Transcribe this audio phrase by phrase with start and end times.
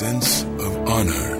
[0.00, 1.36] sense of honor,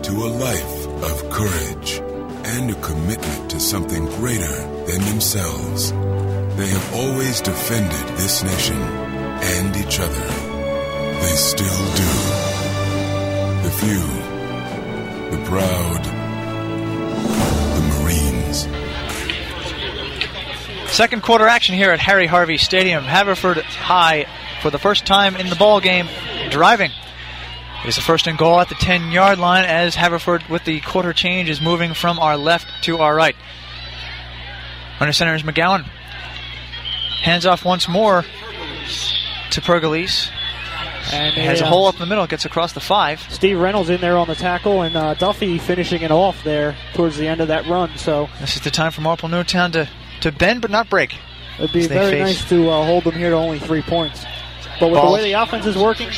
[0.00, 2.00] to a life of courage,
[2.46, 5.92] and a commitment to something greater than themselves.
[5.92, 10.26] They have always defended this nation and each other.
[11.20, 12.12] They still do.
[13.64, 14.06] The few,
[15.36, 16.02] the proud,
[17.74, 18.66] the Marines.
[20.90, 23.04] Second quarter action here at Harry Harvey Stadium.
[23.04, 24.24] Haverford High
[24.62, 26.08] for the first time in the ball game
[26.48, 26.92] driving.
[27.84, 30.80] It is a first and goal at the 10 yard line as Haverford with the
[30.80, 33.36] quarter change is moving from our left to our right.
[35.00, 35.84] Under center is McGowan.
[37.22, 38.24] Hands off once more
[39.50, 40.30] to Pergolese.
[41.12, 43.20] And Has a uh, hole up in the middle, gets across the five.
[43.30, 47.16] Steve Reynolds in there on the tackle, and uh, Duffy finishing it off there towards
[47.16, 47.96] the end of that run.
[47.96, 49.88] So This is the time for Marple Newtown to,
[50.20, 51.14] to bend but not break.
[51.58, 54.24] it'd be very face- nice to uh, hold them here to only three points.
[54.80, 56.08] But with the way the offense is working,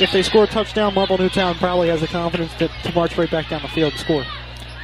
[0.00, 3.30] if they score a touchdown, Marple Newtown probably has the confidence to, to march right
[3.30, 4.24] back down the field and score.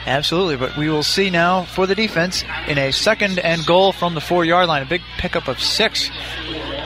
[0.06, 4.14] Absolutely, but we will see now for the defense in a second and goal from
[4.14, 4.82] the four yard line.
[4.82, 6.10] A big pickup of six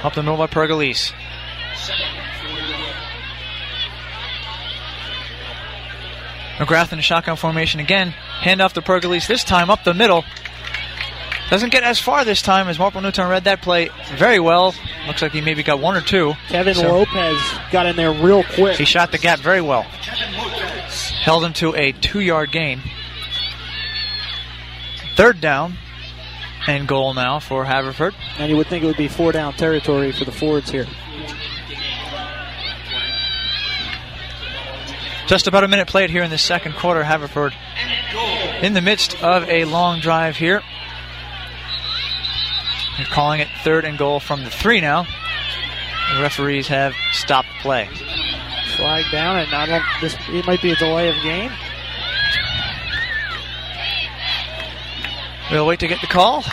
[0.03, 1.12] up the middle by.
[6.59, 8.10] McGrath in a shotgun formation again.
[8.10, 10.25] Hand off to Pergolese, this time up the middle.
[11.51, 14.75] Doesn't get as far this time as Marple Newtown read that play very well.
[15.07, 16.34] Looks like he maybe got one or two.
[16.49, 17.39] Kevin So- Lopez
[17.71, 18.77] got in there real quick.
[18.77, 19.83] He shot the gap very well.
[21.23, 22.81] Held him to a two yard gain.
[25.15, 25.79] Third down
[26.67, 28.15] and goal now for Haverford.
[28.39, 30.87] And you would think it would be four down territory for the Fords here.
[35.27, 37.03] Just about a minute played here in the second quarter.
[37.03, 37.53] Haverford
[38.62, 40.62] in the midst of a long drive here.
[42.97, 45.07] They're calling it third and goal from the three now.
[46.15, 47.89] The referees have stopped play.
[48.77, 49.84] Flag down, and I don't.
[50.01, 51.51] This it might be a delay of game.
[55.51, 56.45] We'll wait to get the call.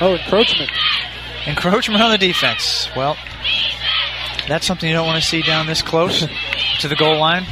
[0.00, 0.70] Oh, encroachment.
[1.46, 2.88] Encroachment on the defense.
[2.96, 3.16] Well,
[4.48, 6.26] that's something you don't want to see down this close
[6.80, 7.44] to the goal line.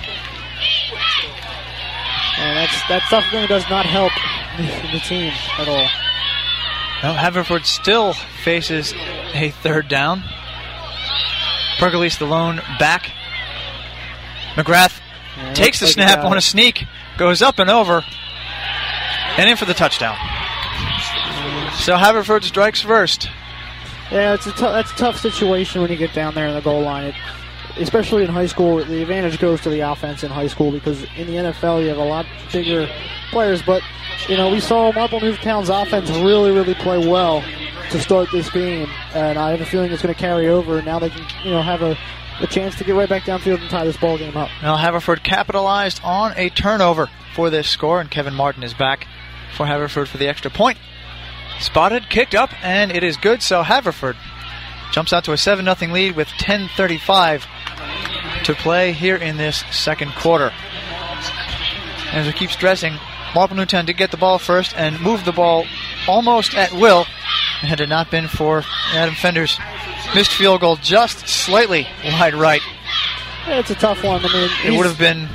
[2.39, 4.12] And that's that's something that does not help
[4.67, 5.89] the team at all.
[7.03, 8.93] Well, Haverford still faces
[9.35, 10.23] a third down.
[11.79, 13.13] Pergolese the lone back.
[14.55, 15.01] McGrath
[15.37, 16.85] Yeah, takes the like snap on a sneak,
[17.17, 18.05] goes up and over,
[19.37, 20.17] and in for the touchdown.
[21.75, 23.29] So Haverford strikes first.
[24.11, 26.83] Yeah, it's a that's a tough situation when you get down there in the goal
[26.83, 27.05] line.
[27.05, 27.15] It,
[27.77, 31.29] especially in high school, the advantage goes to the offense in high school because in
[31.29, 32.89] the NFL you have a lot bigger
[33.31, 33.63] players.
[33.63, 33.83] But
[34.28, 37.43] you know, we saw Marple Newtown's offense really, really play well
[37.91, 40.77] to start this game, and I have a feeling it's going to carry over.
[40.77, 41.97] And now they can, you know, have a,
[42.41, 44.50] a chance to get right back downfield and tie this ball game up.
[44.62, 49.06] Now Haverford capitalized on a turnover for this score, and Kevin Martin is back
[49.56, 50.78] for Haverford for the extra point.
[51.60, 53.43] Spotted, kicked up, and it is good.
[53.43, 54.16] So Haverford
[54.93, 57.45] jumps out to a 7 0 lead with 10.35
[58.45, 60.53] to play here in this second quarter.
[62.12, 62.95] As we keep stressing,
[63.34, 65.65] Marple Newtown did get the ball first and moved the ball
[66.07, 67.07] almost at will.
[67.60, 69.59] And had it not been for Adam Fender's
[70.15, 72.63] missed field goal just slightly wide right,
[73.47, 74.25] Yeah, it's a tough one.
[74.25, 75.28] I mean, it would have been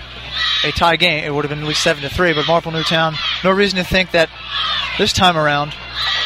[0.63, 1.23] a tie game.
[1.23, 2.33] It would have been at least seven to three.
[2.33, 4.29] But Marple Newtown, no reason to think that
[4.97, 5.75] this time around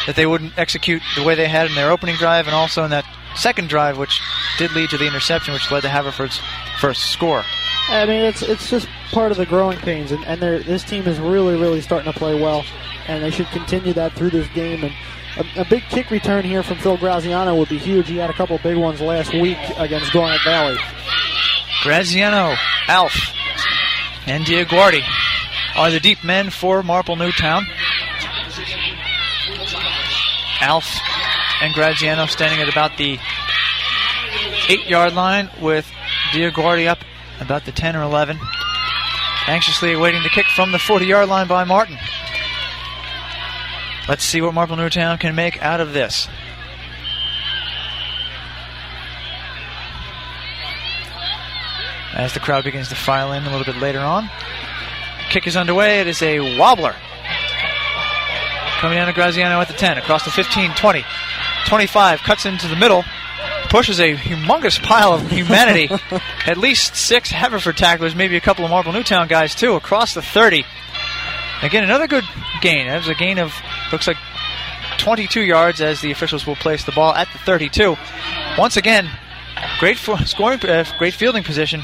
[0.05, 2.91] that they wouldn't execute the way they had in their opening drive and also in
[2.91, 3.05] that
[3.35, 4.21] second drive, which
[4.57, 6.39] did lead to the interception, which led to Haverford's
[6.79, 7.43] first score.
[7.89, 11.19] I mean, it's it's just part of the growing pains, and, and this team is
[11.19, 12.65] really, really starting to play well,
[13.07, 14.83] and they should continue that through this game.
[14.83, 14.93] And
[15.37, 18.09] a, a big kick return here from Phil Graziano would be huge.
[18.09, 20.77] He had a couple big ones last week against Garnet Valley.
[21.81, 22.55] Graziano,
[22.87, 23.15] Alf,
[24.25, 25.03] and Diaguardi
[25.77, 27.65] are the deep men for Marple Newtown.
[30.59, 30.99] Alf
[31.61, 33.17] and Graziano standing at about the
[34.67, 35.89] eight yard line with
[36.31, 36.99] Diaguardi up
[37.39, 38.39] about the 10 or 11.
[39.47, 41.97] Anxiously awaiting the kick from the 40 yard line by Martin.
[44.07, 46.27] Let's see what Marple Newtown can make out of this.
[52.13, 54.29] As the crowd begins to file in a little bit later on.
[55.29, 55.99] Kick is underway.
[55.99, 56.95] It is a wobbler.
[58.79, 61.03] Coming down to Graziano at the 10, across the 15, 20,
[61.65, 63.03] 25, cuts into the middle,
[63.69, 65.89] pushes a humongous pile of humanity.
[66.45, 70.21] At least six Haverford tacklers, maybe a couple of Marple Newtown guys too, across the
[70.21, 70.65] 30.
[71.63, 72.23] Again, another good
[72.61, 72.87] gain.
[72.87, 73.53] That was a gain of,
[73.91, 74.17] looks like
[74.97, 77.95] 22 yards as the officials will place the ball at the 32.
[78.57, 79.09] Once again,
[79.79, 81.81] great scoring, uh, great fielding position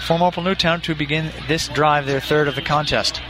[0.00, 3.20] for Marple Newtown to begin this drive, their third of the contest.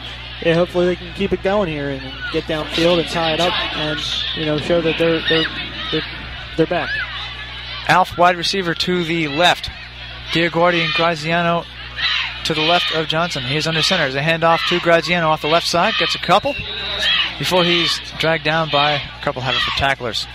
[0.43, 2.01] Yeah, hopefully they can keep it going here and
[2.33, 4.01] get downfield and tie it up, and
[4.37, 5.45] you know show that they're they're
[5.93, 6.03] they're,
[6.57, 6.89] they're back.
[7.89, 9.71] Alf, wide receiver to the left.
[10.33, 11.65] Diaguardi and Graziano
[12.45, 13.43] to the left of Johnson.
[13.43, 14.05] He is under center.
[14.05, 15.95] There's a handoff to Graziano off the left side.
[15.99, 16.55] Gets a couple
[17.39, 20.27] before he's dragged down by a couple Haverford tacklers.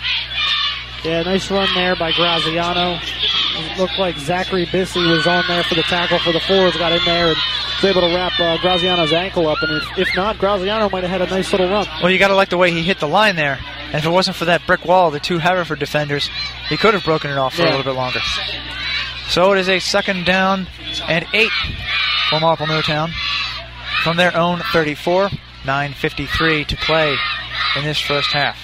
[1.04, 3.00] Yeah, nice run there by Graziano.
[3.58, 6.92] It looked like Zachary Bissey was on there for the tackle for the Fords, got
[6.92, 7.38] in there and
[7.82, 9.58] was able to wrap uh, Graziano's ankle up.
[9.62, 11.88] And if, if not, Graziano might have had a nice little run.
[12.02, 13.60] Well, you got to like the way he hit the line there.
[13.96, 16.30] And if it wasn't for that brick wall, the two Haverford defenders,
[16.68, 18.20] he could have broken it off for a little bit longer.
[19.30, 20.68] So it is a second down
[21.08, 21.54] and eight
[22.30, 23.14] for Marple Newtown
[24.04, 25.30] from their own 34.
[25.64, 27.16] 9.53 to play
[27.78, 28.60] in this first half.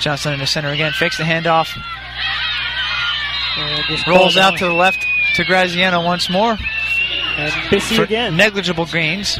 [0.00, 1.76] Johnson in the center again, fakes the handoff,
[3.58, 6.56] And rolls out to the left to Graziano once more
[7.36, 8.34] and Bissey for again.
[8.34, 9.38] negligible gains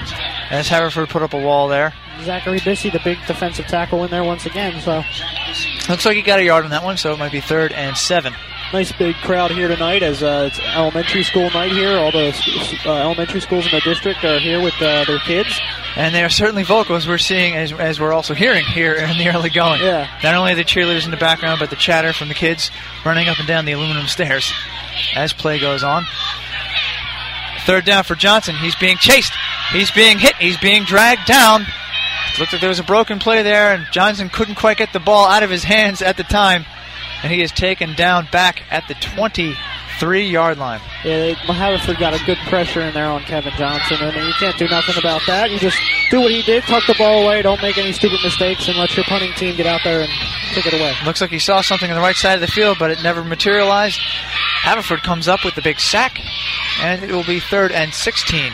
[0.50, 1.94] as Haverford put up a wall there.
[2.22, 4.80] Zachary Bissey, the big defensive tackle in there once again.
[4.80, 5.02] So
[5.88, 7.96] Looks like he got a yard on that one, so it might be third and
[7.96, 8.32] seven.
[8.72, 11.96] nice big crowd here tonight as uh, it's elementary school night here.
[11.96, 12.34] All the
[12.86, 15.60] uh, elementary schools in the district are here with uh, their kids.
[15.96, 19.16] And they are certainly vocal as we're seeing, as, as we're also hearing here in
[19.18, 19.80] the early going.
[19.80, 20.08] Yeah.
[20.24, 22.70] Not only the cheerleaders in the background, but the chatter from the kids
[23.04, 24.52] running up and down the aluminum stairs
[25.14, 26.04] as play goes on.
[27.66, 28.56] Third down for Johnson.
[28.56, 29.32] He's being chased.
[29.70, 30.34] He's being hit.
[30.36, 31.64] He's being dragged down.
[32.38, 35.26] Looked like there was a broken play there, and Johnson couldn't quite get the ball
[35.26, 36.64] out of his hands at the time.
[37.22, 40.80] And he is taken down back at the 23 yard line.
[41.04, 44.32] Yeah, they, Haverford got a good pressure in there on Kevin Johnson, I and you
[44.34, 45.50] can't do nothing about that.
[45.52, 45.78] You just
[46.10, 48.96] do what he did, tuck the ball away, don't make any stupid mistakes, and let
[48.96, 50.10] your punting team get out there and
[50.54, 50.92] take it away.
[51.06, 53.22] Looks like he saw something on the right side of the field, but it never
[53.22, 54.00] materialized.
[54.00, 56.18] Haverford comes up with the big sack,
[56.80, 58.52] and it will be third and 16.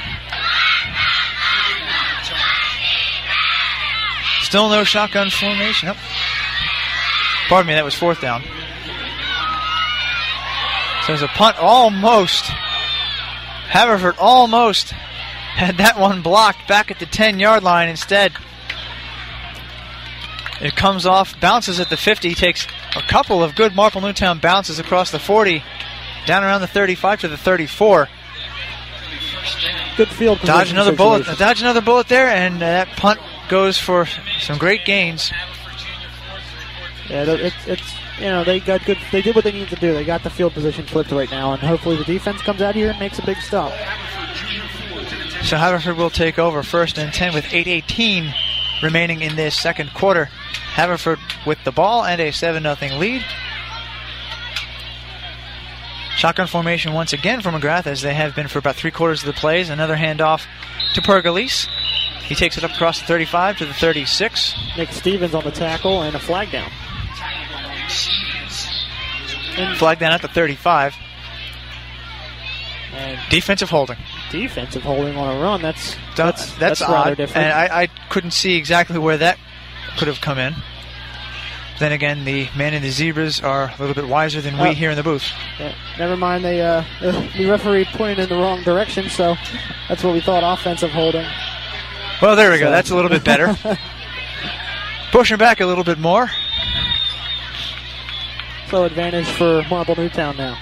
[4.51, 5.87] Still no shotgun formation.
[5.87, 5.97] Nope.
[7.49, 8.43] Pardon me, that was fourth down.
[11.03, 12.47] So there's a punt almost.
[12.47, 18.33] Haverford almost had that one blocked back at the 10 yard line instead.
[20.61, 22.67] It comes off, bounces at the 50, takes
[22.97, 25.63] a couple of good Marple Newtown bounces across the 40,
[26.27, 28.09] down around the 35 to the 34.
[29.97, 30.57] Good field position.
[30.57, 34.07] Dodge another bullet, dodge another bullet there, and uh, that punt goes for
[34.39, 35.31] some great gains.
[37.11, 38.97] Yeah, it's, it's you know they got good.
[39.11, 39.93] They did what they needed to do.
[39.93, 42.91] They got the field position flipped right now, and hopefully the defense comes out here
[42.91, 43.73] and makes a big stop.
[45.43, 48.33] So Haverford will take over first and 10 with 8.18
[48.83, 50.27] remaining in this second quarter.
[50.75, 53.25] Haverford with the ball and a 7 0 lead.
[56.17, 59.27] Shotgun formation once again for McGrath, as they have been for about three quarters of
[59.27, 59.71] the plays.
[59.71, 60.45] Another handoff
[60.95, 61.67] to Pergolese.
[62.31, 64.55] He takes it up across the 35 to the 36.
[64.77, 66.71] Nick Stevens on the tackle and a flag down.
[69.77, 70.95] Flag down at the 35.
[72.95, 73.97] And Defensive holding.
[74.31, 75.61] defensive holding on a run.
[75.61, 77.49] That's That's, that's, that's, rather different.
[77.49, 79.37] And I, I couldn't see exactly where that
[79.99, 80.55] could have come in.
[81.81, 84.91] Then again, the man in the zebras are a little bit wiser than we here
[84.91, 85.33] in the booth.
[85.59, 86.45] Yeah, never mind.
[86.45, 89.35] They uh, the referee pointed in the wrong direction, so
[89.89, 91.27] that's what we thought offensive holding.
[92.23, 92.71] Well, there we go.
[92.71, 93.57] That's a little bit better.
[95.13, 96.31] Pushing back a little bit more.
[98.71, 100.59] So advantage for Marple Newtown now.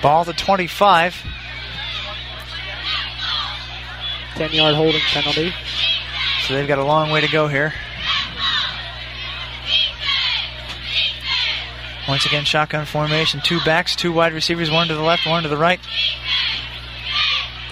[0.00, 1.24] Ball to 25.
[4.36, 5.52] Ten yard holding penalty.
[6.46, 7.74] So they've got a long way to go here.
[12.08, 13.40] Once again, shotgun formation.
[13.40, 15.80] Two backs, two wide receivers, one to the left, one to the right.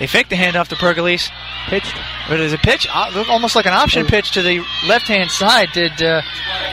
[0.01, 1.31] They fake the handoff to Pergolese.
[1.69, 1.95] Pitched.
[2.29, 5.69] But is a pitch, uh, almost like an option pitch to the left-hand side.
[5.73, 6.23] Did uh,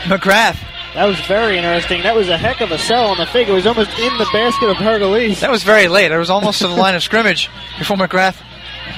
[0.05, 0.57] McGrath?
[0.96, 2.01] That was very interesting.
[2.03, 3.50] That was a heck of a sell on the fake.
[3.50, 5.41] It was almost in the basket of Pergolese.
[5.41, 6.12] That was very late.
[6.12, 8.41] It was almost to the line of scrimmage before McGrath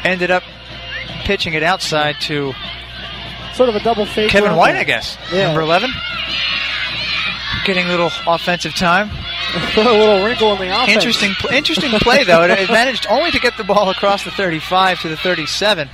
[0.06, 0.44] ended up
[1.26, 2.54] pitching it outside to
[3.60, 4.30] Sort of a double fake.
[4.30, 4.80] Kevin White, there.
[4.80, 5.18] I guess.
[5.34, 5.48] Yeah.
[5.48, 5.92] Number 11.
[7.66, 9.10] Getting a little offensive time.
[9.74, 10.90] Put a little wrinkle in the offense.
[11.06, 12.44] Interesting, interesting play though.
[12.44, 15.90] It, it managed only to get the ball across the 35 to the 37.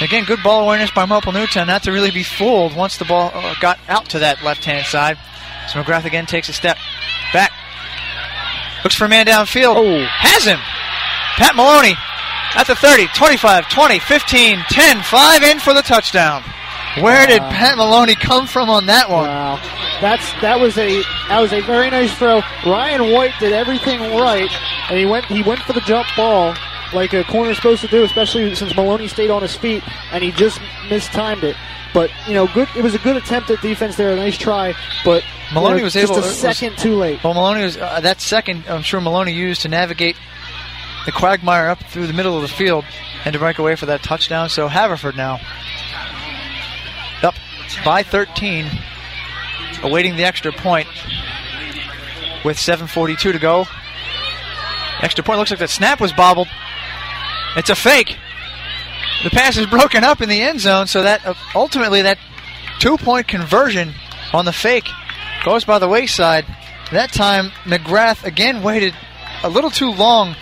[0.00, 3.30] Again, good ball awareness by Marple Newtown, not to really be fooled once the ball
[3.34, 5.16] uh, got out to that left-hand side.
[5.68, 6.76] So McGrath again takes a step
[7.32, 7.50] back,
[8.84, 10.04] looks for a man downfield, Oh.
[10.06, 10.58] has him.
[11.36, 11.94] Pat Maloney
[12.54, 16.42] at the 30, 25, 20, 15, 10, 5 in for the touchdown.
[17.00, 19.26] Where did Pat Maloney come from on that one?
[19.28, 19.56] Wow,
[20.00, 22.40] that's that was a that was a very nice throw.
[22.64, 24.50] Ryan White did everything right,
[24.90, 26.54] and he went he went for the jump ball
[26.94, 30.30] like a corner's supposed to do, especially since Maloney stayed on his feet, and he
[30.32, 31.56] just mistimed it.
[31.92, 32.68] But you know, good.
[32.76, 34.74] It was a good attempt at defense there, a nice try.
[35.04, 37.22] But you Maloney know, was just able- a was- second too late.
[37.24, 38.64] Well, Maloney was uh, that second.
[38.68, 40.16] I'm sure Maloney used to navigate
[41.06, 42.84] the quagmire up through the middle of the field
[43.24, 44.48] and to break away for that touchdown.
[44.48, 45.40] So Haverford now
[47.22, 47.34] up
[47.84, 48.66] by 13,
[49.82, 50.88] awaiting the extra point
[52.44, 53.66] with 7:42 to go.
[55.02, 56.48] Extra point looks like that snap was bobbled.
[57.56, 58.16] It's a fake.
[59.24, 62.18] The pass is broken up in the end zone, so that uh, ultimately that
[62.78, 63.94] two-point conversion
[64.32, 64.88] on the fake
[65.44, 66.44] goes by the wayside.
[66.92, 68.94] That time, McGrath again waited
[69.42, 70.36] a little too long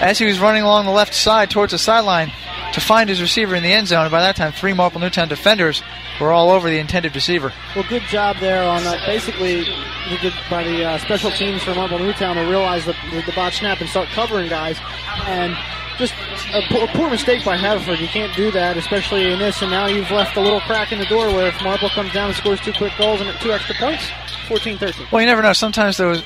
[0.00, 2.32] as he was running along the left side towards the sideline
[2.76, 4.02] to find his receiver in the end zone.
[4.02, 5.82] And by that time, three Marple Newtown defenders
[6.20, 7.50] were all over the intended receiver.
[7.74, 9.06] Well, good job there on that.
[9.06, 13.22] Basically, the good by the uh, special teams from Marple Newtown to realize the, the,
[13.22, 14.78] the bot snap and start covering guys.
[15.24, 15.56] And
[15.96, 16.12] just
[16.52, 17.98] a, a poor mistake by Haverford.
[17.98, 19.62] You can't do that, especially in this.
[19.62, 22.28] And now you've left a little crack in the door where if Marple comes down
[22.28, 24.06] and scores two quick goals and two extra points,
[24.48, 25.10] 14-13.
[25.10, 25.54] Well, you never know.
[25.54, 26.22] Sometimes those.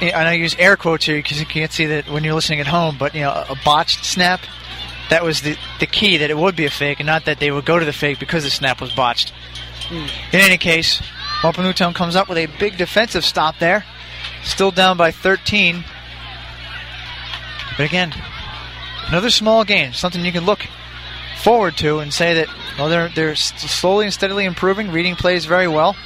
[0.00, 2.58] I know I use air quotes here because you can't see that when you're listening
[2.58, 4.40] at home, but you know, a botched snap.
[5.10, 7.50] That was the the key that it would be a fake, and not that they
[7.50, 9.30] would go to the fake because the snap was botched.
[9.88, 10.06] Hmm.
[10.34, 11.02] In any case,
[11.42, 13.84] Marple Newtown comes up with a big defensive stop there,
[14.42, 15.84] still down by 13.
[17.76, 18.14] But again,
[19.08, 20.66] another small game, something you can look
[21.42, 24.90] forward to and say that well, they're they're slowly and steadily improving.
[24.90, 25.96] Reading plays very well.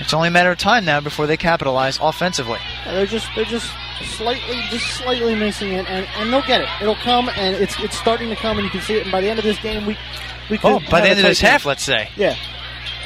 [0.00, 2.58] It's only a matter of time now before they capitalize offensively.
[2.84, 3.70] Yeah, they're just they're just
[4.00, 6.68] slightly just slightly missing it, and, and they'll get it.
[6.80, 9.02] It'll come, and it's it's starting to come, and you can see it.
[9.02, 9.96] And by the end of this game, we
[10.50, 11.50] we oh, could Oh, by the end of this game.
[11.50, 12.08] half, let's say.
[12.16, 12.36] Yeah.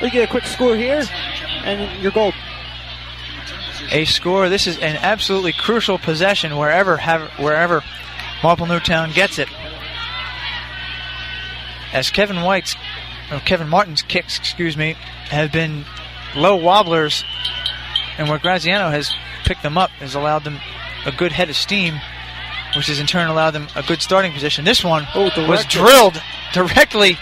[0.03, 1.03] We get a quick score here,
[1.65, 2.35] and you're gold.
[3.91, 4.49] a score.
[4.49, 7.83] This is an absolutely crucial possession wherever have, wherever
[8.43, 9.49] Marple Newtown gets it.
[11.93, 12.77] As Kevin White's,
[13.33, 14.93] or Kevin Martin's kicks, excuse me,
[15.31, 15.85] have been
[16.35, 17.25] low wobblers,
[18.19, 19.15] and where Graziano has
[19.47, 20.59] picked them up has allowed them
[21.07, 21.95] a good head of steam,
[22.77, 24.65] which has in turn allowed them a good starting position.
[24.65, 26.21] This one Oh, was drilled
[26.53, 27.17] directly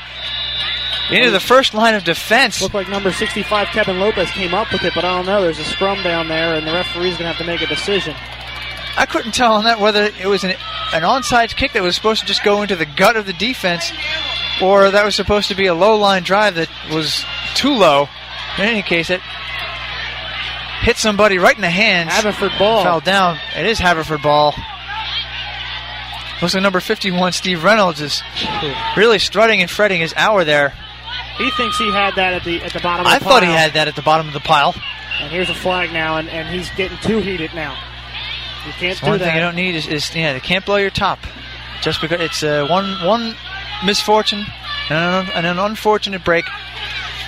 [1.11, 2.61] into the first line of defense.
[2.63, 5.43] Looked like number 65 Kevin Lopez came up with it, but I don't know.
[5.43, 8.15] There's a scrum down there, and the referee's going to have to make a decision.
[8.97, 10.53] I couldn't tell on that whether it was an,
[10.93, 13.93] an onside kick that was supposed to just go into the gut of the defense
[14.63, 18.09] or that was supposed to be a low line drive that was too low.
[18.57, 19.21] In any case, it
[20.85, 22.11] hit somebody right in the hands.
[22.13, 22.83] Haverford ball.
[22.85, 23.39] Fell down.
[23.57, 24.55] It is Haverford ball.
[26.43, 28.23] Looks like number 51, Steve Reynolds, is
[28.97, 30.75] really strutting and fretting his hour there.
[31.39, 33.07] He thinks he had that at the at the bottom.
[33.07, 34.75] Of I the thought he had that at the bottom of the pile.
[35.21, 37.77] And here's a flag now, and, and he's getting too heated now.
[38.67, 39.27] You can't So do one that.
[39.27, 41.19] thing you don't need is, is yeah, they can't blow your top.
[41.83, 43.35] Just because it's uh, one one
[43.85, 44.45] misfortune
[44.91, 46.45] and an, and an unfortunate break.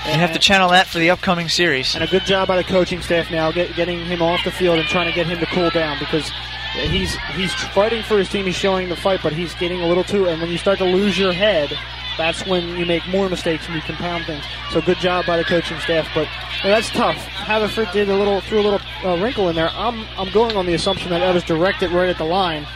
[0.06, 1.94] You have to channel that for the upcoming series.
[1.94, 4.78] And a good job by the coaching staff now, get, getting him off the field
[4.78, 6.30] and trying to get him to cool down because
[6.72, 8.46] he's he's fighting for his team.
[8.46, 10.26] He's showing the fight, but he's getting a little too.
[10.26, 11.76] And when you start to lose your head,
[12.16, 14.44] that's when you make more mistakes and you compound things.
[14.70, 16.28] So good job by the coaching staff, but
[16.62, 17.16] that's tough.
[17.16, 19.70] Haverford did a little threw a little uh, wrinkle in there.
[19.72, 22.66] I'm I'm going on the assumption that that was directed right at the line,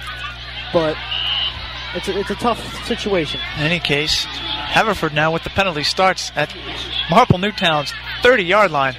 [0.73, 0.97] but
[1.95, 3.41] it's a, it's a tough situation.
[3.57, 6.55] In any case, Haverford now with the penalty starts at
[7.11, 8.95] Marple Newtown's 30 yard line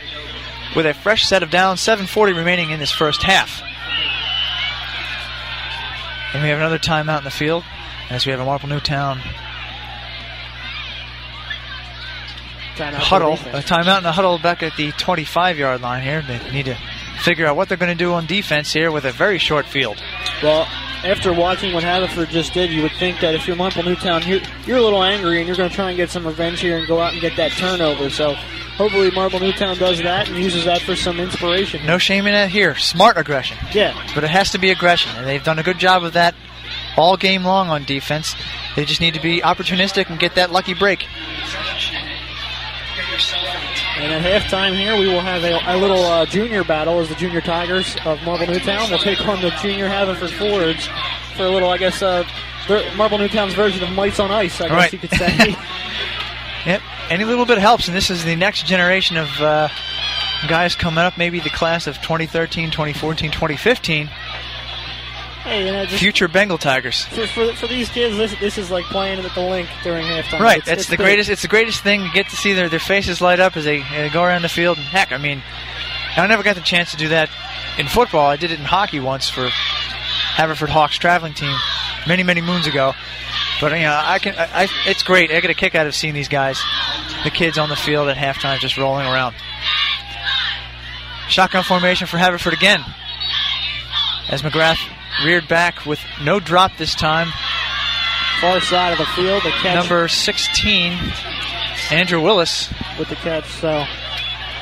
[0.75, 3.61] with a fresh set of downs, 7.40 remaining in this first half.
[6.33, 7.63] And we have another timeout in the field
[8.09, 9.19] as we have a Marple Newtown
[12.77, 16.21] help huddle, a timeout and a huddle back at the 25 yard line here.
[16.21, 16.77] They need to
[17.21, 20.01] figure out what they're going to do on defense here with a very short field.
[20.41, 20.67] Well,
[21.03, 24.41] after watching what Haverford just did, you would think that if you're Marple Newtown, you're,
[24.65, 26.87] you're a little angry and you're going to try and get some revenge here and
[26.87, 28.09] go out and get that turnover.
[28.09, 28.33] So
[28.77, 31.85] hopefully Marple Newtown does that and uses that for some inspiration.
[31.85, 32.75] No shame in that here.
[32.75, 33.57] Smart aggression.
[33.73, 33.99] Yeah.
[34.13, 36.35] But it has to be aggression, and they've done a good job of that
[36.97, 38.35] all game long on defense.
[38.75, 41.05] They just need to be opportunistic and get that lucky break.
[43.97, 47.15] And at halftime here, we will have a, a little uh, junior battle as the
[47.15, 50.87] junior Tigers of Marple Newtown will take on the junior Haverford Fords
[51.35, 52.23] for a little, I guess, uh,
[52.95, 54.93] Marple Newtown's version of Mites on Ice, I guess right.
[54.93, 55.37] you could say.
[56.65, 59.69] yep, any little bit helps, and this is the next generation of uh,
[60.47, 64.09] guys coming up, maybe the class of 2013, 2014, 2015.
[65.43, 67.05] Hey, you know, future Bengal Tigers.
[67.05, 70.39] For, for, for, these kids, this, this is like playing at the link during halftime.
[70.39, 71.05] Right, it's, that's it's the big.
[71.05, 71.29] greatest.
[71.31, 72.01] It's the greatest thing.
[72.01, 74.49] You get to see their, their faces light up as they uh, go around the
[74.49, 74.77] field.
[74.77, 75.41] And heck, I mean,
[76.15, 77.29] I never got the chance to do that
[77.79, 78.29] in football.
[78.29, 81.55] I did it in hockey once for Haverford Hawks traveling team
[82.07, 82.93] many many moons ago.
[83.59, 84.35] But you know, I can.
[84.35, 85.31] I, I, it's great.
[85.31, 86.61] I get a kick out of seeing these guys,
[87.23, 89.35] the kids on the field at halftime, just rolling around.
[91.29, 92.83] Shotgun formation for Haverford again.
[94.29, 94.77] As McGrath
[95.25, 97.29] reared back with no drop this time.
[98.39, 99.75] Far side of the field, the catch.
[99.75, 100.97] Number 16,
[101.91, 102.73] Andrew Willis.
[102.97, 103.85] With the catch, so.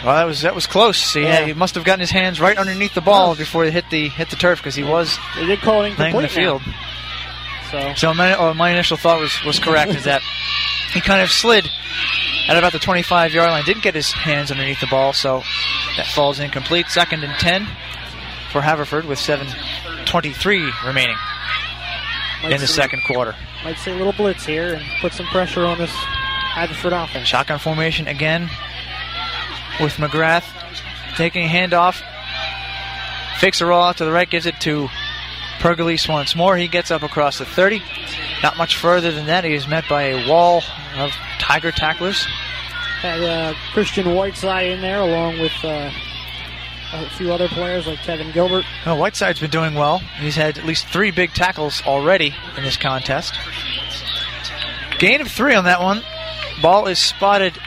[0.03, 1.13] Well, that was that was close.
[1.13, 1.45] He, Yeah.
[1.45, 4.29] he must have gotten his hands right underneath the ball before he hit the hit
[4.29, 6.61] the turf because he was They did call it laying in the field.
[6.65, 6.73] now.
[7.71, 7.93] So.
[7.95, 10.21] So my, oh, my initial thought was, was correct is that
[10.93, 11.69] he kind of slid
[12.47, 15.43] at about the 25 yard line, didn't get his hands underneath the ball, so
[15.97, 16.87] that falls incomplete.
[16.87, 17.67] Second and 10
[18.51, 19.19] for Haverford with
[20.11, 21.15] 7.23 remaining
[22.43, 23.35] Might in the see- second quarter.
[23.63, 27.27] Might see a little blitz here and put some pressure on this Haverford offense.
[27.27, 28.43] Shotgun formation again
[29.79, 30.45] with McGrath
[31.15, 32.01] taking a handoff.
[33.39, 34.87] Fakes a roll out to the right, gives it to
[35.59, 36.57] Pergolese once more.
[36.57, 37.81] He gets up across the 30.
[38.41, 39.43] Not much further than that.
[39.43, 40.63] He is met by a wall
[40.98, 42.25] of Tiger tacklers.
[43.01, 45.89] Had uh, Christian Whiteside in there along with uh,
[46.93, 48.65] a few other players like Kevin Gilbert.
[48.85, 49.99] Well, Whiteside's been doing well.
[49.99, 53.33] He's had at least three big tackles already in this contest.
[54.97, 56.01] Gain of three on that one.
[56.61, 57.57] Ball is spotted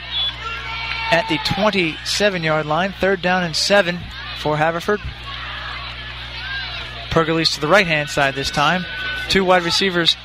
[1.11, 2.93] at the 27 yard line.
[2.99, 3.99] Third down and seven
[4.39, 4.99] for Haverford.
[7.09, 8.85] Pergolese to the right hand side this time.
[9.29, 10.17] Two wide receivers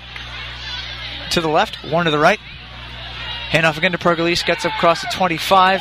[1.30, 2.40] to the left, one to the right.
[3.50, 5.80] Handoff again to Pergolese, gets up across the 25.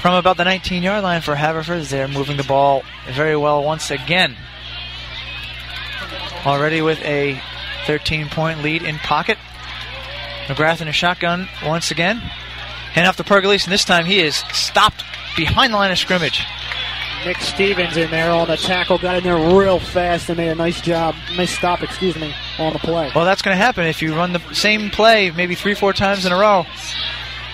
[0.00, 1.82] from about the 19 yard line for Haverford.
[1.84, 4.36] They're moving the ball very well once again.
[6.46, 7.40] Already with a
[7.86, 9.38] 13 point lead in pocket.
[10.46, 12.16] McGrath in a shotgun once again.
[12.16, 15.04] Hand off to Pergolese, and this time he is stopped
[15.36, 16.44] behind the line of scrimmage.
[17.24, 20.54] Nick Stevens in there on the tackle, got in there real fast and made a
[20.54, 23.10] nice job, nice stop, excuse me, on the play.
[23.14, 26.26] Well, that's going to happen if you run the same play maybe three, four times
[26.26, 26.66] in a row.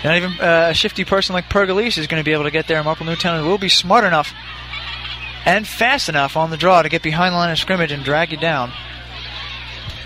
[0.05, 2.69] Not even uh, a shifty person like Pergolese is going to be able to get
[2.69, 2.83] there.
[2.83, 4.33] Marple Newtown will be smart enough
[5.45, 8.33] and fast enough on the draw to get behind the line of scrimmage and drag
[8.33, 8.73] you down.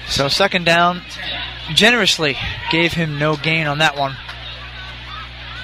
[0.07, 1.03] So second down,
[1.75, 2.37] generously
[2.71, 4.17] gave him no gain on that one.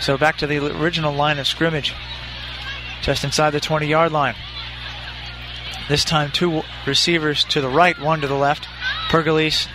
[0.00, 1.94] So back to the original line of scrimmage,
[3.02, 4.34] just inside the 20 yard line.
[5.88, 8.66] This time, two receivers to the right, one to the left.
[9.08, 9.68] Pergolese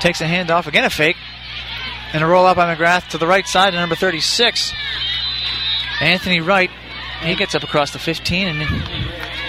[0.00, 1.16] takes a handoff, again a fake,
[2.12, 4.72] and a roll out by McGrath to the right side to number 36.
[6.00, 6.70] Anthony Wright,
[7.22, 9.03] he gets up across the 15 and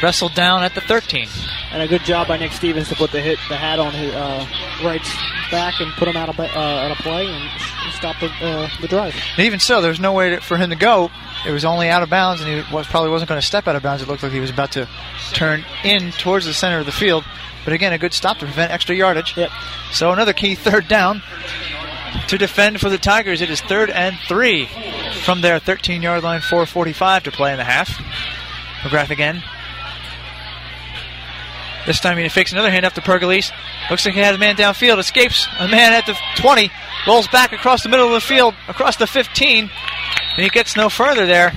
[0.06, 1.28] wrestled down at the 13.
[1.72, 4.14] And a good job by Nick Stevens to put the hit, the hat on his
[4.14, 4.46] uh,
[4.84, 5.12] Wright's
[5.50, 8.88] back and put him out of, uh, out of play and stop the, uh, the
[8.88, 9.16] drive.
[9.36, 11.10] And even so, there was no way to, for him to go.
[11.48, 13.76] It was only out of bounds, and he was probably wasn't going to step out
[13.76, 14.04] of bounds.
[14.04, 14.88] It looked like he was about to
[15.34, 17.26] turn in towards the center of the field.
[17.64, 19.36] But again, a good stop to prevent extra yardage.
[19.36, 19.50] Yep.
[19.92, 21.24] So another key third down
[22.28, 23.42] to defend for the Tigers.
[23.42, 24.70] It is third and three
[25.24, 27.90] from their 13 yard line, 4.45 to play in the half.
[28.84, 29.42] McGrath again.
[31.86, 33.52] This time he fakes another hand up to Pergolese.
[33.90, 34.98] Looks like he has a man downfield.
[34.98, 36.72] Escapes a man at the 20.
[37.08, 39.70] Rolls back across the middle of the field, across the 15.
[39.70, 41.54] And he gets no further there.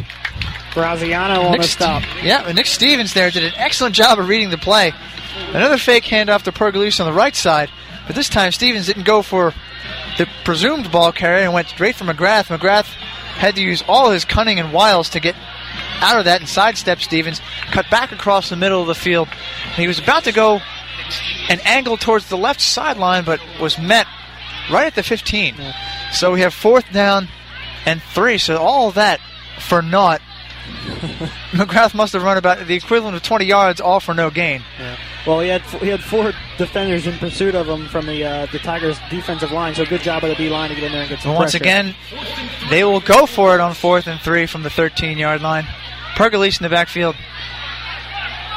[0.74, 2.02] Graziano on Nick the St- stop.
[2.22, 4.92] yeah, and Nick Stevens there did an excellent job of reading the play.
[5.48, 7.70] Another fake handoff to Pergolese on the right side,
[8.06, 9.54] but this time Stevens didn't go for
[10.18, 12.56] the presumed ball carrier and went straight for McGrath.
[12.56, 12.84] McGrath
[13.38, 15.34] had to use all his cunning and wiles to get
[16.00, 19.28] out of that and sidestep Stevens, cut back across the middle of the field.
[19.74, 20.60] He was about to go
[21.48, 24.06] an angle towards the left sideline, but was met
[24.70, 25.54] right at the 15.
[26.12, 27.28] So we have fourth down
[27.86, 28.38] and three.
[28.38, 29.20] So all that
[29.60, 30.20] for naught.
[31.52, 34.62] McGrath must have run about the equivalent of 20 yards, all for no gain.
[35.26, 38.58] Well, he had he had four defenders in pursuit of him from the uh, the
[38.58, 39.74] Tigers' defensive line.
[39.74, 41.50] So good job by the D line to get in there and get some once
[41.52, 41.62] pressure.
[41.62, 41.94] again,
[42.70, 45.64] they will go for it on fourth and three from the 13 yard line.
[46.14, 47.14] Pergolese in the backfield.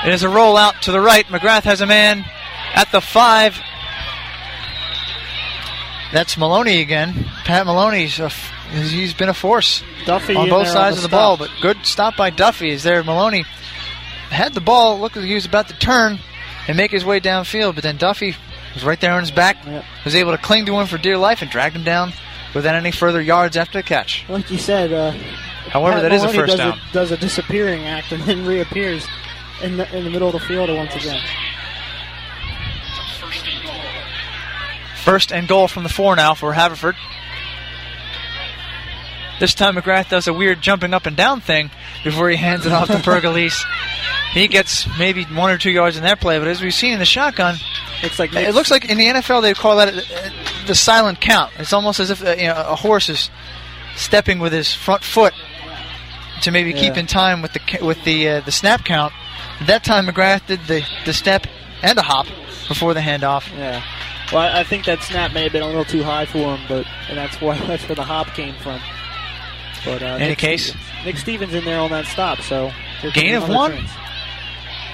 [0.06, 1.26] It is a rollout to the right.
[1.28, 2.26] McGrath has a man
[2.74, 3.60] at the five.
[6.12, 7.14] That's Maloney again.
[7.44, 8.30] Pat Maloney's a
[8.72, 12.16] he's been a force Duffy on both sides the of the ball, but good stop
[12.18, 12.70] by Duffy.
[12.72, 13.44] Is there Maloney
[14.30, 16.20] had the ball, looked like he was about to turn
[16.68, 18.36] and make his way downfield, but then Duffy
[18.74, 19.84] was right there on his back, Yep.
[20.06, 22.14] was able to cling to him for dear life and dragged him down
[22.56, 24.24] without any further yards after the catch.
[24.30, 25.12] like you said, uh,
[25.70, 26.78] However, Pat that is a first does down.
[26.78, 29.06] A, does a disappearing act and then reappears
[29.62, 31.22] in the in the middle of the field once again.
[35.04, 36.96] First and goal from the four now for Haverford.
[39.42, 41.72] This time McGrath does a weird jumping up and down thing
[42.04, 43.60] before he hands it off to Pergolese.
[44.34, 47.00] He gets maybe one or two yards in that play, but as we've seen in
[47.00, 47.56] the shotgun,
[48.04, 50.30] Looks like it looks like in the NFL they call that uh,
[50.68, 51.52] the silent count.
[51.58, 53.32] It's almost as if uh, you know, a horse is
[53.96, 55.34] stepping with his front foot
[56.42, 59.12] to maybe keep in time with the with the uh, the snap count.
[59.68, 61.46] That time McGrath did the, the step
[61.84, 62.26] and a hop
[62.68, 63.48] before the handoff.
[63.56, 63.84] Yeah.
[64.32, 66.62] Well, I I think that snap may have been a little too high for him,
[66.68, 68.80] but and that's why that's where the hop came from.
[69.86, 70.68] But uh, Any Nick case?
[70.70, 72.72] Stevens, Nick Stevens in there on that stop, so
[73.14, 73.80] Gain of one?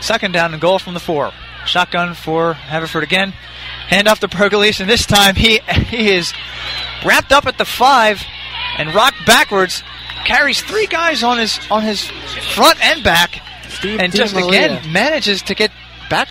[0.02, 1.32] Second down and goal from the four.
[1.66, 3.32] Shotgun for Haverford again.
[3.88, 6.34] Hand off to Pergolese, and this time he he is
[7.06, 8.24] wrapped up at the five
[8.78, 9.84] and rocked backwards.
[10.26, 14.48] Carries three guys on his on his front and back, Steve and just DiMaria.
[14.48, 15.72] again manages to get
[16.10, 16.28] back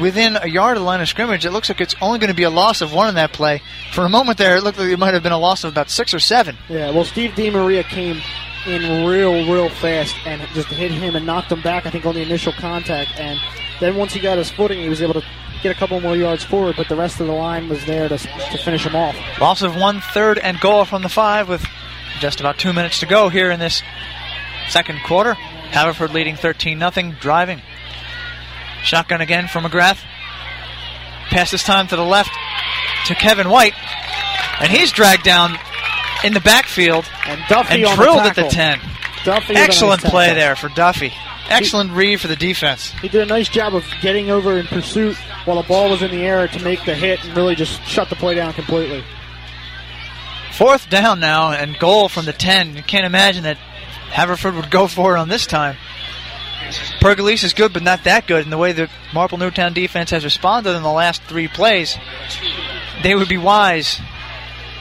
[0.00, 1.44] within a yard of the line of scrimmage.
[1.44, 3.62] It looks like it's only going to be a loss of one in that play.
[3.92, 5.90] For a moment there, it looked like it might have been a loss of about
[5.90, 6.56] six or seven.
[6.68, 8.20] Yeah, well, Steve DiMaria came
[8.66, 12.14] in real, real fast and just hit him and knocked him back, I think, on
[12.14, 13.18] the initial contact.
[13.18, 13.38] And
[13.80, 15.24] then once he got his footing, he was able to
[15.62, 18.18] get a couple more yards forward, but the rest of the line was there to,
[18.18, 19.16] to finish him off.
[19.40, 21.64] Loss of one third and goal from the five with
[22.20, 23.82] just about two minutes to go here in this
[24.68, 25.34] second quarter.
[25.34, 27.62] Haverford leading 13 0, driving.
[28.82, 30.00] Shotgun again from McGrath.
[31.30, 32.30] Pass this time to the left
[33.06, 33.74] to Kevin White.
[34.60, 35.56] And he's dragged down
[36.24, 38.80] in the backfield And Duffy and drilled the at the 10.
[39.24, 40.40] Duffy Excellent nice play tackle.
[40.40, 41.12] there for Duffy.
[41.48, 42.90] Excellent read for the defense.
[43.00, 46.10] He did a nice job of getting over in pursuit while the ball was in
[46.10, 49.02] the air to make the hit and really just shut the play down completely.
[50.52, 52.76] Fourth down now and goal from the 10.
[52.76, 53.56] You can't imagine that
[54.10, 55.76] Haverford would go for it on this time.
[57.00, 58.42] Pergolese is good, but not that good.
[58.44, 61.96] And the way the Marple Newtown defense has responded in the last three plays,
[63.02, 64.00] they would be wise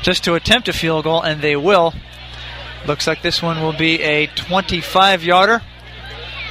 [0.02, 1.94] just to attempt a field goal, and they will.
[2.88, 5.62] Looks like this one will be a 25 yarder.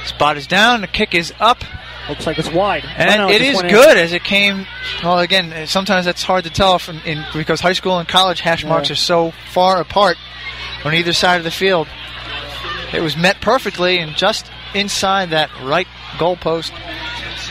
[0.05, 1.63] Spot is down, the kick is up,
[2.07, 2.83] Looks like it's wide.
[2.97, 3.73] And Oh, no, it is went in.
[3.73, 4.65] good as it came.
[5.03, 8.65] Well, again, sometimes that's hard to tell from in, because high school and college hash
[8.65, 8.93] marks Yeah.
[8.93, 10.17] are so far apart
[10.83, 11.87] on either side of the field.
[12.93, 16.71] It was met perfectly and just inside that right goalpost.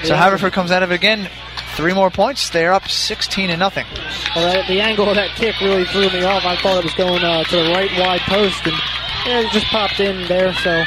[0.03, 0.17] So Yeah.
[0.17, 1.29] Haverford comes out of it again.
[1.75, 2.51] Three more points.
[2.51, 3.87] They're up 16 to nothing.
[4.35, 6.45] Well, that, the angle of that kick really threw me off.
[6.45, 8.75] I thought it was going uh, to the right wide post, and
[9.27, 10.53] yeah, it just popped in there.
[10.55, 10.83] So,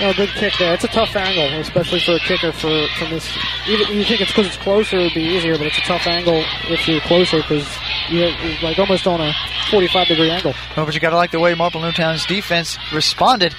[0.00, 0.74] you know, good kick there.
[0.74, 3.30] It's a tough angle, especially for a kicker for from this.
[3.68, 6.06] Even you think it's because it's closer, it would be easier, but it's a tough
[6.08, 7.68] angle if you're closer because
[8.10, 9.32] you're, you're like almost on a
[9.70, 10.54] 45 degree angle.
[10.76, 13.54] No, but you got to like the way Marple Newtown's defense responded,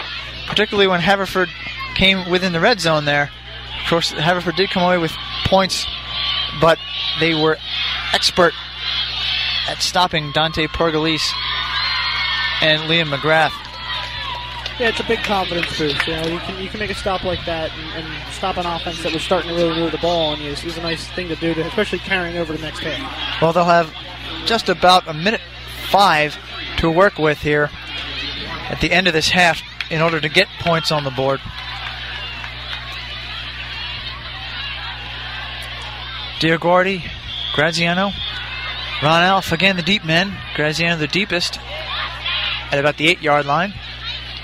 [0.48, 1.50] particularly when Haverford
[1.96, 3.32] came within the red zone there.
[3.84, 5.12] Of course, Haverford did come away with
[5.46, 5.86] points,
[6.60, 6.80] but
[7.20, 7.58] they were
[8.14, 8.54] expert
[9.68, 11.32] at stopping Dante Pergolese
[12.62, 13.52] and Liam McGrath.
[14.80, 16.06] Yeah, it's a big confidence boost.
[16.06, 18.66] You know, you can you can make a stop like that and, and stop an
[18.66, 20.50] offense that was starting to really move the ball on you.
[20.50, 23.42] Is, is a nice thing to do, to, especially carrying over the next half.
[23.42, 23.94] Well, they'll have
[24.46, 25.40] just about a minute
[25.90, 26.38] five
[26.78, 27.70] to work with here
[28.70, 31.40] at the end of this half in order to get points on the board.
[36.46, 37.02] Diaguardi,
[37.56, 38.12] Graziano,
[39.02, 40.32] Ron Alf, again the deep men.
[40.56, 41.58] Graziano the deepest
[42.72, 43.74] at about the eight yard line.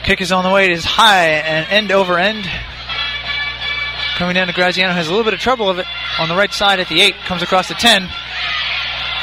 [0.03, 0.65] Kick is on the way.
[0.65, 2.49] It is high and end over end.
[4.15, 5.85] Coming down to Graziano has a little bit of trouble of it
[6.17, 7.13] on the right side at the eight.
[7.27, 8.09] Comes across the 10.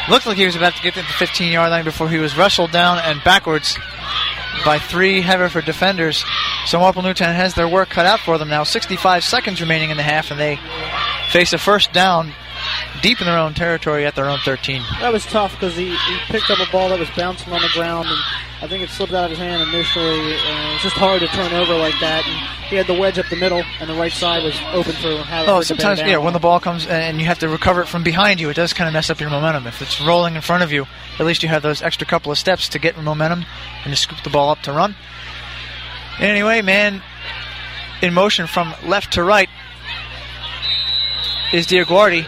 [0.09, 2.37] Looked like he was about to get to the 15 yard line before he was
[2.37, 3.77] wrestled down and backwards
[4.65, 6.25] by three Haverford defenders.
[6.67, 8.63] So Marple Newtown has their work cut out for them now.
[8.63, 10.61] 65 seconds remaining in the half, and they
[11.33, 12.33] face a first down
[13.03, 14.83] deep in their own territory at their own 13.
[15.01, 17.69] That was tough because he, he picked up a ball that was bouncing on the
[17.73, 18.19] ground, and
[18.61, 20.35] I think it slipped out of his hand initially.
[20.35, 22.27] And it's just hard to turn over like that.
[22.27, 25.17] And he had the wedge up the middle, and the right side was open for
[25.23, 25.55] Haverford.
[25.55, 28.41] Oh, sometimes, yeah, when the ball comes and you have to recover it from behind
[28.41, 29.67] you, it does kind of mess up your momentum.
[29.67, 30.87] If it's rolling in front of you,
[31.19, 33.45] at least you have those extra couple of steps to get momentum
[33.85, 34.97] and to scoop the ball up to run.
[36.19, 37.03] Anyway, man,
[38.03, 39.49] in motion from left to right
[41.53, 42.27] is Diaguardi.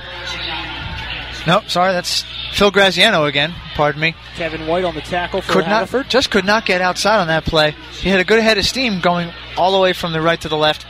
[1.47, 3.55] Nope, sorry, that's Phil Graziano again.
[3.75, 4.15] Pardon me.
[4.35, 7.45] Kevin White on the tackle for Could not, just could not get outside on that
[7.45, 7.75] play.
[7.93, 10.49] He had a good head of steam going all the way from the right to
[10.49, 10.87] the left,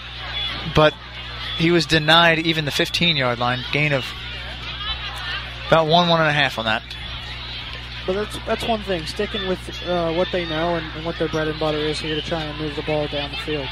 [0.75, 0.95] but
[1.57, 3.61] he was denied even the 15 yard line.
[3.73, 4.07] Gain of
[5.69, 6.83] about one, one and a half on that.
[8.07, 9.07] But that's that's one thing.
[9.07, 12.17] Sticking with uh, what they know and, and what their bread and butter is here
[12.17, 13.69] to try and move the ball down the field.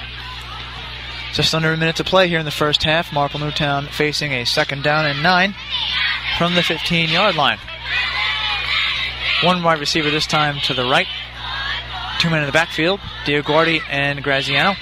[1.32, 3.12] Just under a minute to play here in the first half.
[3.12, 5.54] Marple Newtown facing a second down and nine
[6.38, 7.58] from the 15 yard line.
[9.42, 11.06] One wide receiver this time to the right.
[12.20, 14.74] Two men in the backfield, Diaguardi and Graziano.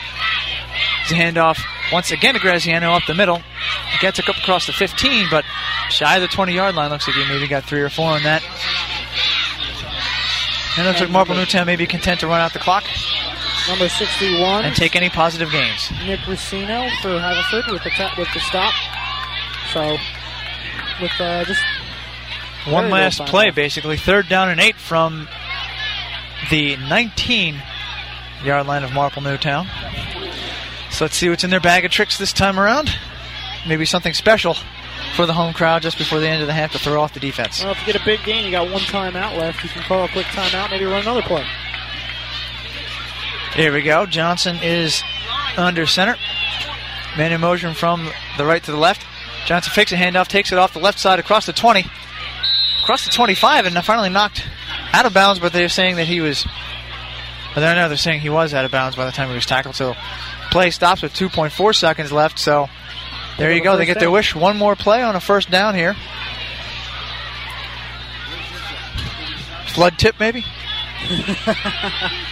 [1.03, 1.61] It's a handoff
[1.92, 3.42] once again to Graziano up the middle.
[3.90, 5.45] He gets it up across the 15, but
[5.90, 6.90] shy of the 20 yard line.
[6.90, 8.42] Looks like he maybe got three or four on that.
[10.77, 12.85] And it looks like Marple Newtown may be content to run out the clock
[13.69, 15.90] Number 61, and take any positive gains.
[16.05, 18.73] Nick Racino for Haverford with the with the stop.
[19.73, 19.97] So,
[21.00, 21.62] with uh, just
[22.66, 23.96] One last play, basically.
[23.96, 25.28] Third down and eight from
[26.50, 27.62] the 19
[28.44, 29.66] yard line of Marple Newtown.
[30.90, 32.90] So let's see what's in their bag of tricks this time around.
[33.68, 34.54] Maybe something special
[35.14, 37.20] for the home crowd just before the end of the half to throw off the
[37.20, 37.62] defense.
[37.62, 39.62] well, if you get a big gain, you got one timeout left.
[39.62, 41.44] You can call a quick timeout, maybe run another play.
[43.54, 44.06] Here we go.
[44.06, 45.02] Johnson is
[45.56, 46.16] under center.
[47.16, 49.06] Man in motion from the right to the left.
[49.46, 51.87] Johnson fakes a handoff, takes it off the left side across the 20,
[52.82, 54.44] across the 25, and finally knocked
[54.92, 55.38] out of bounds.
[55.38, 56.44] But they're saying that he was.
[57.54, 59.46] But they're no, they're saying he was out of bounds by the time he was
[59.46, 59.76] tackled.
[59.76, 59.94] So
[60.50, 62.40] play stops with 2.4 seconds left.
[62.40, 62.68] So
[63.38, 63.76] there you go.
[63.76, 64.35] They get their wish.
[64.35, 65.94] One more play on a first down here.
[69.68, 70.44] Flood tip maybe.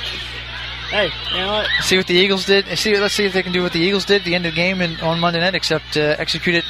[0.94, 1.66] Hey, you know what?
[1.80, 2.66] See what the Eagles did.
[2.78, 4.52] See, let's see if they can do what the Eagles did at the end of
[4.52, 6.64] the game in, on Monday night, except uh, execute it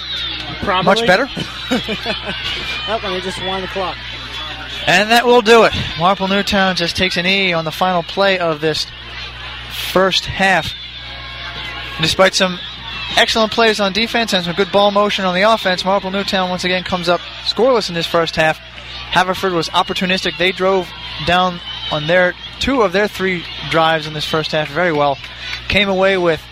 [0.62, 0.84] Probably.
[0.84, 1.28] much better.
[2.86, 3.96] Oh, let me just wind the clock.
[4.86, 5.72] And that will do it.
[5.98, 8.86] Marple Newtown just takes an E on the final play of this
[9.92, 10.74] first half.
[12.00, 12.58] Despite some
[13.16, 16.64] excellent plays on defense and some good ball motion on the offense, Marple Newtown once
[16.64, 18.58] again comes up scoreless in this first half.
[18.58, 20.36] Haverford was opportunistic.
[20.36, 20.90] They drove
[21.26, 25.18] down on their two of their three drives in this first half very well.
[25.68, 26.42] Came away with